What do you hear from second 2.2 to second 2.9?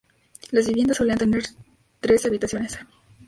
habitaciones.